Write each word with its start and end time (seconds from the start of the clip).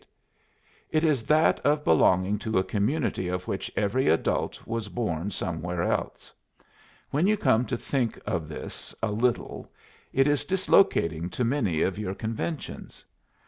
It 0.89 1.03
is 1.03 1.21
that 1.25 1.59
of 1.59 1.83
belonging 1.83 2.39
to 2.39 2.57
a 2.57 2.63
community 2.63 3.27
of 3.27 3.47
which 3.47 3.71
every 3.75 4.07
adult 4.07 4.65
was 4.65 4.89
born 4.89 5.29
somewhere 5.29 5.83
else. 5.83 6.33
When 7.11 7.27
you 7.27 7.37
come 7.37 7.67
to 7.67 7.77
think 7.77 8.19
of 8.25 8.49
this 8.49 8.95
a 9.03 9.11
little 9.11 9.71
it 10.11 10.25
is 10.27 10.43
dislocating 10.43 11.29
to 11.29 11.43
many 11.45 11.83
of 11.83 11.99
your 11.99 12.15
conventions. 12.15 13.05